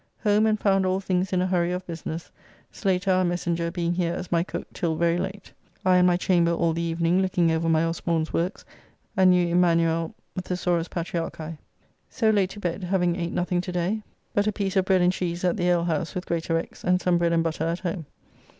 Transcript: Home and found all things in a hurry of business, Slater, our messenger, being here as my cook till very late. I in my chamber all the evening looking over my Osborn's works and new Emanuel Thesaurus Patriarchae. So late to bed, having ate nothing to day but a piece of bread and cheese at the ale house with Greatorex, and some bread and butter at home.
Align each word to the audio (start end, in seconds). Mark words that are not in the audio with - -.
Home 0.23 0.47
and 0.47 0.59
found 0.59 0.83
all 0.83 0.99
things 0.99 1.31
in 1.31 1.43
a 1.43 1.45
hurry 1.45 1.71
of 1.71 1.85
business, 1.85 2.31
Slater, 2.71 3.11
our 3.11 3.23
messenger, 3.23 3.69
being 3.69 3.93
here 3.93 4.15
as 4.15 4.31
my 4.31 4.41
cook 4.41 4.65
till 4.73 4.95
very 4.95 5.19
late. 5.19 5.51
I 5.85 5.97
in 5.97 6.07
my 6.07 6.17
chamber 6.17 6.51
all 6.53 6.73
the 6.73 6.81
evening 6.81 7.21
looking 7.21 7.51
over 7.51 7.69
my 7.69 7.85
Osborn's 7.85 8.33
works 8.33 8.65
and 9.15 9.29
new 9.29 9.45
Emanuel 9.47 10.15
Thesaurus 10.41 10.87
Patriarchae. 10.87 11.59
So 12.09 12.31
late 12.31 12.49
to 12.49 12.59
bed, 12.59 12.85
having 12.85 13.15
ate 13.15 13.31
nothing 13.31 13.61
to 13.61 13.71
day 13.71 14.01
but 14.33 14.47
a 14.47 14.51
piece 14.51 14.75
of 14.75 14.85
bread 14.85 15.01
and 15.01 15.13
cheese 15.13 15.43
at 15.43 15.55
the 15.55 15.69
ale 15.69 15.83
house 15.83 16.15
with 16.15 16.25
Greatorex, 16.25 16.83
and 16.83 16.99
some 16.99 17.19
bread 17.19 17.31
and 17.31 17.43
butter 17.43 17.65
at 17.65 17.81
home. 17.81 18.07